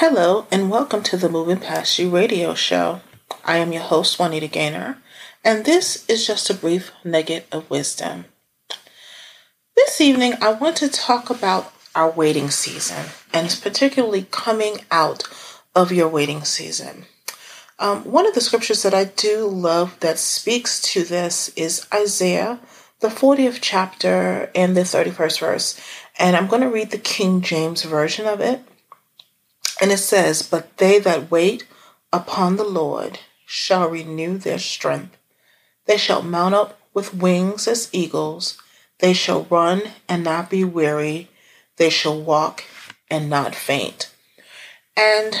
[0.00, 3.02] Hello, and welcome to the Moving Past You radio show.
[3.44, 4.96] I am your host, Juanita Gaynor,
[5.44, 8.24] and this is just a brief nugget of wisdom.
[9.76, 15.24] This evening, I want to talk about our waiting season, and particularly coming out
[15.76, 17.04] of your waiting season.
[17.78, 22.58] Um, one of the scriptures that I do love that speaks to this is Isaiah,
[23.00, 25.80] the 40th chapter and the 31st verse.
[26.18, 28.62] And I'm going to read the King James Version of it.
[29.80, 31.66] And it says, But they that wait
[32.12, 35.16] upon the Lord shall renew their strength.
[35.86, 38.58] They shall mount up with wings as eagles.
[38.98, 41.28] They shall run and not be weary.
[41.78, 42.64] They shall walk
[43.10, 44.12] and not faint.
[44.96, 45.40] And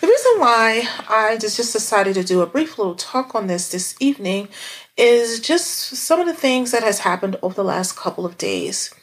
[0.00, 3.96] the reason why I just decided to do a brief little talk on this this
[4.00, 4.48] evening
[4.96, 8.94] is just some of the things that has happened over the last couple of days.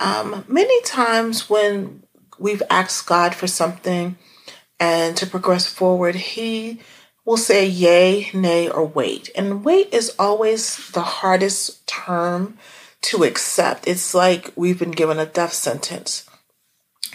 [0.00, 2.02] Um, many times when
[2.40, 4.16] we've asked God for something
[4.80, 6.80] and to progress forward, He
[7.24, 9.30] will say yay, nay, or wait.
[9.36, 12.58] And wait is always the hardest term
[13.02, 13.86] to accept.
[13.86, 16.28] It's like we've been given a death sentence.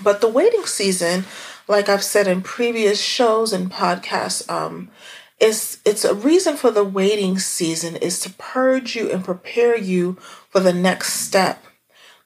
[0.03, 1.25] But the waiting season,
[1.67, 4.89] like I've said in previous shows and podcasts, um,
[5.39, 10.13] is it's a reason for the waiting season is to purge you and prepare you
[10.49, 11.63] for the next step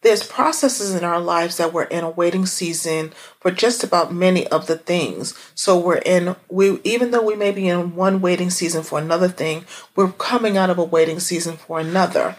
[0.01, 4.47] there's processes in our lives that we're in a waiting season for just about many
[4.47, 5.37] of the things.
[5.55, 9.27] So we're in we even though we may be in one waiting season for another
[9.27, 12.37] thing, we're coming out of a waiting season for another.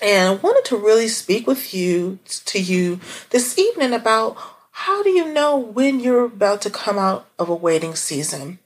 [0.00, 4.36] And I wanted to really speak with you to you this evening about
[4.70, 8.60] how do you know when you're about to come out of a waiting season?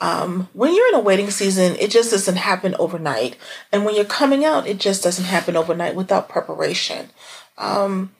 [0.00, 3.36] Um, when you're in a waiting season, it just doesn't happen overnight.
[3.70, 7.10] And when you're coming out, it just doesn't happen overnight without preparation.
[7.58, 8.12] Um,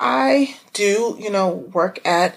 [0.00, 2.34] I do, you know, work at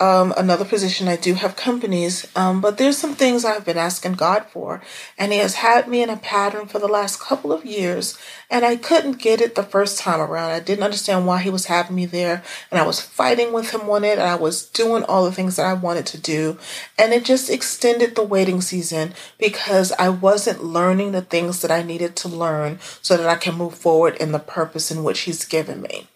[0.00, 1.08] um, another position.
[1.08, 4.80] I do have companies, um, but there's some things I've been asking God for,
[5.18, 8.18] and He has had me in a pattern for the last couple of years,
[8.50, 10.52] and I couldn't get it the first time around.
[10.52, 13.82] I didn't understand why He was having me there, and I was fighting with Him
[13.90, 16.56] on it, and I was doing all the things that I wanted to do,
[16.98, 21.82] and it just extended the waiting season because I wasn't learning the things that I
[21.82, 25.44] needed to learn so that I can move forward in the purpose in which He's
[25.44, 26.08] given me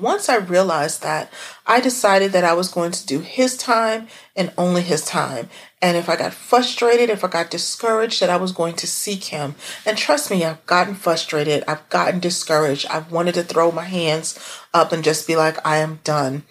[0.00, 1.32] once I realized that,
[1.66, 5.50] I decided that I was going to do his time and only his time.
[5.80, 9.24] And if I got frustrated, if I got discouraged, that I was going to seek
[9.24, 9.56] him.
[9.84, 11.64] And trust me, I've gotten frustrated.
[11.66, 12.86] I've gotten discouraged.
[12.86, 14.38] I've wanted to throw my hands
[14.72, 16.44] up and just be like, I am done.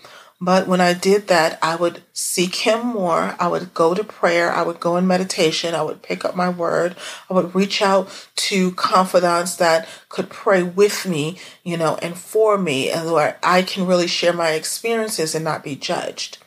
[0.44, 3.35] But when I did that, I would seek Him more.
[3.40, 4.52] I would go to prayer.
[4.52, 5.75] I would go in meditation.
[5.75, 6.96] I would pick up my word.
[7.29, 12.57] I would reach out to confidants that could pray with me, you know, and for
[12.57, 16.40] me, and where I can really share my experiences and not be judged.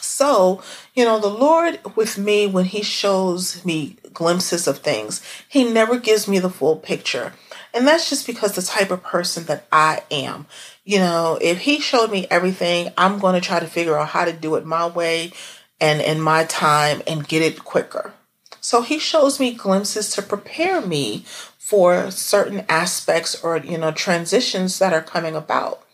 [0.00, 0.62] So,
[0.94, 5.98] you know, the Lord with me, when He shows me glimpses of things, He never
[5.98, 7.32] gives me the full picture.
[7.74, 10.46] And that's just because the type of person that I am.
[10.84, 14.24] You know, if he showed me everything, I'm going to try to figure out how
[14.24, 15.32] to do it my way
[15.80, 18.14] and in my time and get it quicker.
[18.60, 21.24] So he shows me glimpses to prepare me
[21.58, 25.84] for certain aspects or, you know, transitions that are coming about.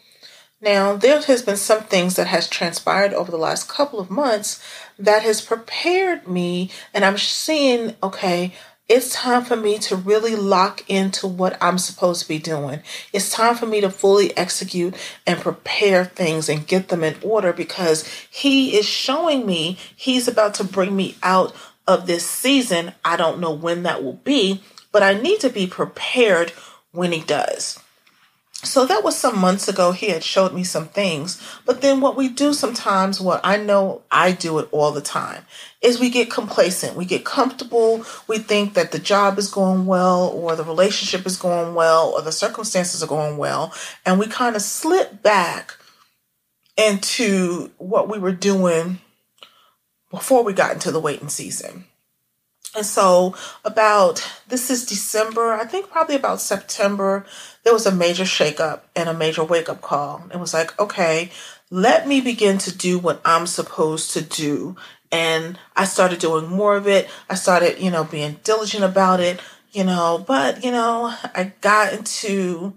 [0.61, 4.63] Now, there has been some things that has transpired over the last couple of months
[4.99, 8.53] that has prepared me and I'm seeing, okay,
[8.91, 12.83] it's time for me to really lock into what I'm supposed to be doing.
[13.13, 14.97] It's time for me to fully execute
[15.29, 20.55] and prepare things and get them in order because He is showing me He's about
[20.55, 21.55] to bring me out
[21.87, 22.93] of this season.
[23.05, 26.51] I don't know when that will be, but I need to be prepared
[26.91, 27.79] when He does.
[28.63, 29.93] So that was some months ago.
[29.93, 31.41] He had showed me some things.
[31.65, 35.47] But then what we do sometimes, what I know I do it all the time,
[35.81, 36.95] is we get complacent.
[36.95, 38.05] We get comfortable.
[38.27, 42.21] We think that the job is going well or the relationship is going well or
[42.21, 43.73] the circumstances are going well.
[44.05, 45.77] And we kind of slip back
[46.77, 49.01] into what we were doing
[50.11, 51.87] before we got into the waiting season.
[52.77, 53.35] And so,
[53.65, 57.27] about this is December, I think probably about September,
[57.65, 60.25] there was a major shakeup and a major wake up call.
[60.33, 61.31] It was like, okay,
[61.71, 64.77] let me begin to do what I'm supposed to do.
[65.11, 67.09] And I started doing more of it.
[67.29, 69.41] I started, you know, being diligent about it,
[69.73, 72.75] you know, but, you know, I got into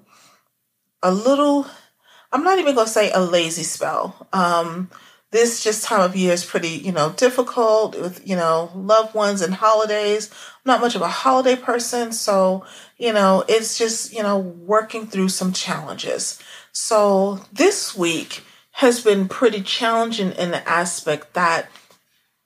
[1.03, 1.67] a little,
[2.31, 4.27] I'm not even going to say a lazy spell.
[4.33, 4.89] Um,
[5.33, 9.41] this just time of year is pretty, you know, difficult with, you know, loved ones
[9.41, 10.29] and holidays.
[10.31, 12.65] I'm not much of a holiday person, so,
[12.97, 16.39] you know, it's just, you know, working through some challenges.
[16.71, 18.43] So this week,
[18.73, 21.69] has been pretty challenging in the aspect that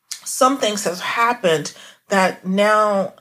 [0.10, 1.74] some things have happened
[2.10, 3.14] that now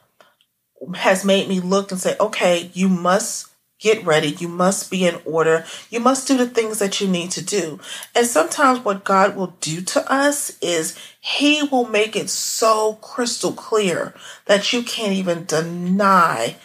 [0.95, 3.49] has made me look and say, okay, you must
[3.87, 4.31] get ready.
[4.31, 5.65] You must be in order.
[5.91, 7.79] You must do the things that you need to do.
[8.17, 13.53] And sometimes what God will do to us is He will make it so crystal
[13.53, 14.13] clear
[14.47, 16.57] that you can't even deny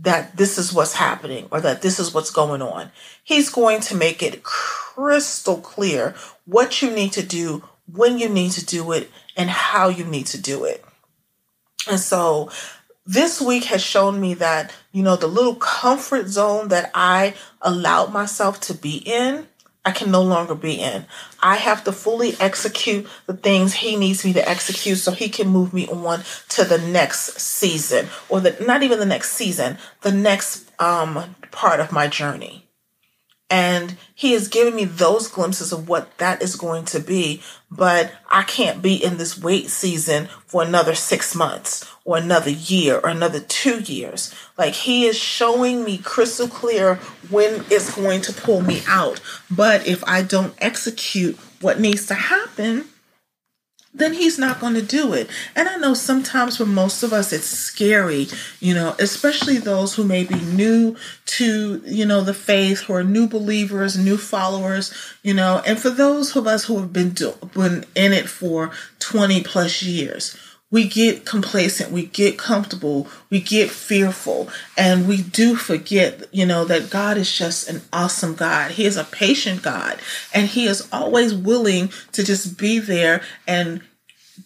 [0.00, 2.90] that this is what's happening or that this is what's going on.
[3.22, 6.14] He's going to make it crystal clear
[6.46, 10.26] what you need to do, when you need to do it, and how you need
[10.28, 10.82] to do it.
[11.90, 12.50] And so
[13.06, 18.12] this week has shown me that, you know, the little comfort zone that I allowed
[18.12, 19.48] myself to be in,
[19.84, 21.06] I can no longer be in.
[21.42, 25.48] I have to fully execute the things he needs me to execute so he can
[25.48, 30.12] move me on to the next season or the not even the next season, the
[30.12, 32.68] next um part of my journey.
[33.52, 37.42] And he has given me those glimpses of what that is going to be.
[37.70, 42.98] But I can't be in this wait season for another six months or another year
[42.98, 44.34] or another two years.
[44.56, 46.94] Like he is showing me crystal clear
[47.28, 49.20] when it's going to pull me out.
[49.50, 52.86] But if I don't execute what needs to happen,
[53.94, 55.28] then he's not going to do it.
[55.54, 58.28] And I know sometimes for most of us it's scary,
[58.60, 60.96] you know, especially those who may be new
[61.26, 64.92] to, you know, the faith, who are new believers, new followers,
[65.22, 68.70] you know, and for those of us who have been, do- been in it for
[68.98, 70.36] 20 plus years
[70.72, 76.64] we get complacent, we get comfortable, we get fearful, and we do forget, you know,
[76.64, 78.72] that God is just an awesome God.
[78.72, 80.00] He is a patient God,
[80.32, 83.82] and He is always willing to just be there and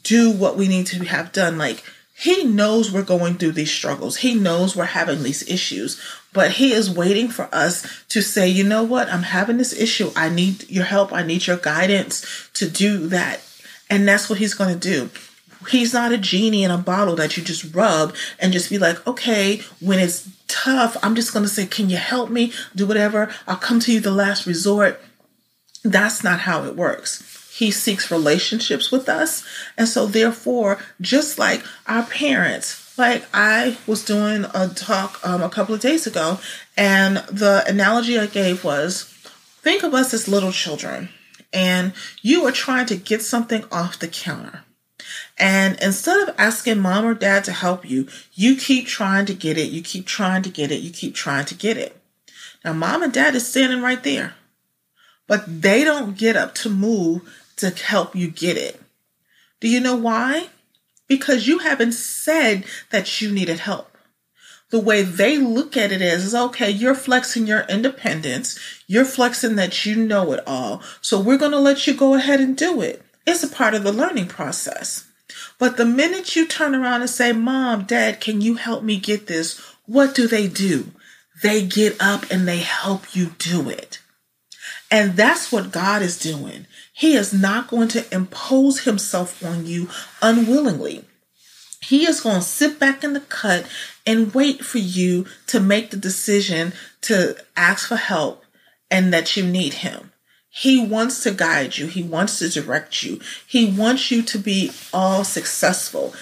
[0.03, 1.59] do what we need to have done.
[1.59, 1.85] Like,
[2.19, 6.03] He knows we're going through these struggles, He knows we're having these issues,
[6.33, 10.11] but He is waiting for us to say, you know what, I'm having this issue.
[10.17, 13.43] I need your help, I need your guidance to do that.
[13.89, 15.09] And that's what He's going to do
[15.69, 19.07] He's not a genie in a bottle that you just rub and just be like,
[19.07, 22.53] okay, when it's tough, I'm just going to say, can you help me?
[22.75, 23.31] Do whatever.
[23.47, 25.01] I'll come to you the last resort.
[25.83, 27.23] That's not how it works.
[27.57, 29.47] He seeks relationships with us.
[29.79, 35.49] And so, therefore, just like our parents, like I was doing a talk um, a
[35.49, 36.39] couple of days ago,
[36.77, 39.05] and the analogy I gave was
[39.63, 41.09] think of us as little children,
[41.53, 44.65] and you are trying to get something off the counter
[45.39, 49.59] and instead of asking mom or dad to help you, you keep trying to get
[49.59, 52.01] it, you keep trying to get it, you keep trying to get it.
[52.65, 54.35] Now, mom and dad is standing right there,
[55.27, 57.23] but they don't get up to move
[57.57, 58.81] to help you get it.
[59.61, 60.49] Do you know why?
[61.07, 63.97] Because you haven't said that you needed help.
[64.71, 68.59] The way they look at it is, is okay, you're flexing your independence.
[68.89, 70.83] You're flexing that you know it all.
[71.01, 73.06] So we're going to let you go ahead and do it.
[73.27, 75.09] It's a part of the learning process.
[75.59, 79.27] But the minute you turn around and say, Mom, Dad, can you help me get
[79.27, 79.59] this?
[79.87, 80.93] What do they do?
[81.43, 84.01] They get up and they help you do it.
[84.91, 86.67] And that's what God is doing.
[86.93, 89.89] He is not going to impose himself on you
[90.23, 91.05] unwillingly.
[91.83, 93.67] He is going to sit back in the cut
[94.07, 98.45] and wait for you to make the decision to ask for help
[98.91, 100.13] and that you need him.
[100.59, 101.87] He wants to guide you.
[101.87, 103.21] He wants to direct you.
[103.47, 106.15] He wants you to be all successful.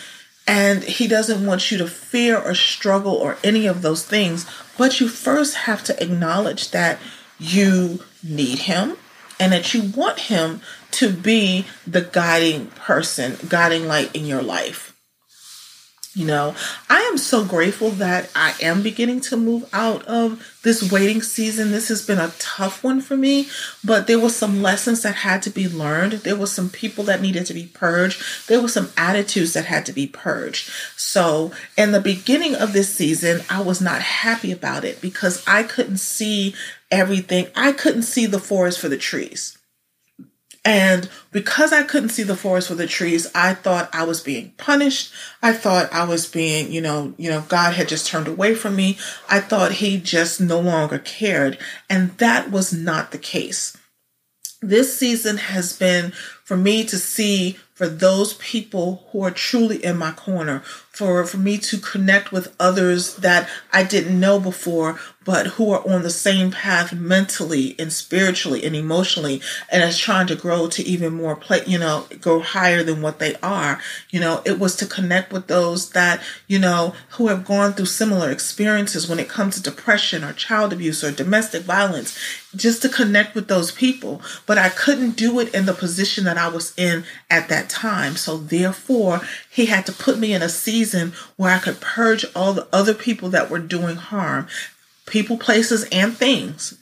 [0.45, 4.45] And he doesn't want you to fear or struggle or any of those things.
[4.77, 6.99] But you first have to acknowledge that
[7.39, 8.97] you need him
[9.39, 14.94] and that you want him to be the guiding person, guiding light in your life.
[16.17, 16.55] You know,
[16.89, 21.73] I am so grateful that I am beginning to move out of this waiting season.
[21.73, 23.49] This has been a tough one for me,
[23.83, 26.13] but there were some lessons that had to be learned.
[26.13, 28.49] There were some people that needed to be purged.
[28.49, 30.71] There were some attitudes that had to be purged.
[30.97, 35.65] So, in the beginning of this season, I was not happy about it because I
[35.65, 36.55] couldn't see
[36.93, 37.49] everything.
[37.57, 39.59] I couldn't see the forest for the trees.
[40.65, 44.53] And because I couldn't see the forest for the trees, I thought I was being
[44.57, 45.13] punished.
[45.43, 48.75] I thought I was being, you know, you know, God had just turned away from
[48.75, 48.97] me.
[49.29, 51.59] I thought he just no longer cared.
[51.91, 53.77] And that was not the case.
[54.63, 56.13] This season has been
[56.45, 60.61] for me to see for those people who are truly in my corner,
[60.95, 65.87] for, for me to connect with others that I didn't know before, but who are
[65.89, 69.41] on the same path mentally and spiritually and emotionally
[69.73, 73.19] and is trying to grow to even more play, you know, go higher than what
[73.19, 73.81] they are.
[74.11, 77.87] You know, it was to connect with those that, you know, who have gone through
[77.87, 82.17] similar experiences when it comes to depression or child abuse or domestic violence,
[82.55, 84.23] just to connect with those people.
[84.47, 88.17] But I couldn't do it in the position that I was in at that time.
[88.17, 92.53] So therefore, he had to put me in a season where I could purge all
[92.53, 94.49] the other people that were doing harm,
[95.07, 96.79] people, places, and things,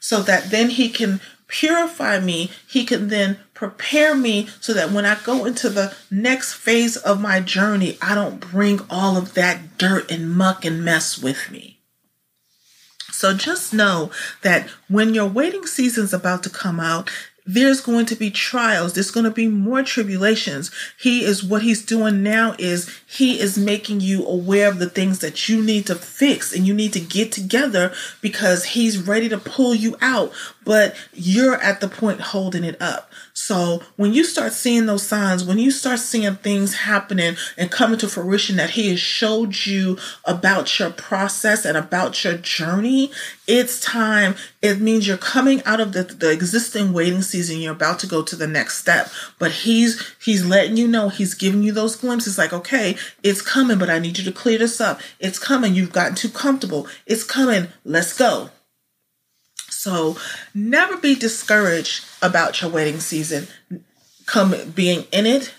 [0.00, 2.50] so that then he can purify me.
[2.66, 7.20] He can then prepare me so that when I go into the next phase of
[7.20, 11.78] my journey, I don't bring all of that dirt and muck and mess with me.
[13.10, 14.10] So just know
[14.42, 17.08] that when your waiting season is about to come out,
[17.46, 18.94] there's going to be trials.
[18.94, 20.70] There's going to be more tribulations.
[20.98, 25.20] He is what he's doing now is he is making you aware of the things
[25.20, 29.38] that you need to fix and you need to get together because he's ready to
[29.38, 30.32] pull you out
[30.64, 35.44] but you're at the point holding it up so when you start seeing those signs,
[35.44, 39.98] when you start seeing things happening and coming to fruition that He has showed you
[40.24, 43.10] about your process and about your journey,
[43.48, 44.36] it's time.
[44.62, 47.58] It means you're coming out of the, the existing waiting season.
[47.58, 49.10] You're about to go to the next step.
[49.40, 53.78] But He's He's letting you know, He's giving you those glimpses like, okay, it's coming,
[53.78, 55.00] but I need you to clear this up.
[55.18, 55.74] It's coming.
[55.74, 56.88] You've gotten too comfortable.
[57.06, 57.68] It's coming.
[57.84, 58.50] Let's go.
[59.68, 60.16] So
[60.54, 63.48] never be discouraged about your wedding season,
[64.24, 65.52] come being in it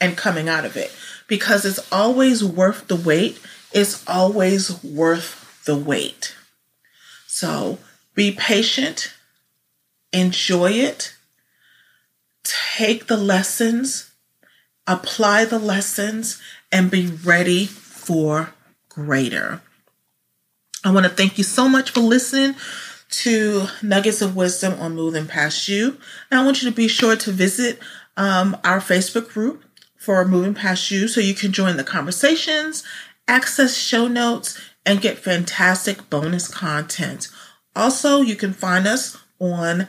[0.00, 0.94] and coming out of it
[1.26, 3.40] because it's always worth the wait.
[3.72, 6.36] It's always worth the wait.
[7.26, 7.78] So
[8.14, 9.14] be patient,
[10.12, 11.14] enjoy it,
[12.44, 14.11] take the lessons,
[14.86, 18.54] apply the lessons, and be ready for
[18.88, 19.60] greater.
[20.84, 22.56] I want to thank you so much for listening
[23.10, 25.98] to Nuggets of Wisdom on Moving Past You.
[26.30, 27.78] And I want you to be sure to visit
[28.16, 29.64] um, our Facebook group
[29.96, 32.82] for Moving Past You so you can join the conversations,
[33.28, 37.28] access show notes, and get fantastic bonus content.
[37.76, 39.88] Also, you can find us on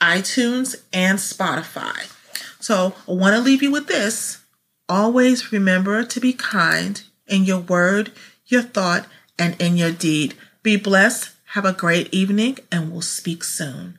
[0.00, 2.12] iTunes and Spotify.
[2.60, 4.42] So, I want to leave you with this.
[4.88, 8.12] Always remember to be kind in your word,
[8.46, 9.06] your thought,
[9.38, 10.34] and in your deed.
[10.62, 13.98] Be blessed have a great evening, and we'll speak soon.